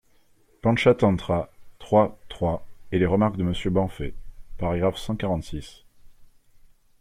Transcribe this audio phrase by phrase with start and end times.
[0.63, 4.15] Pantchatantra (trois, trois), et les remarques de Monsieur Benfey(§
[4.97, 5.85] cent quarante-six).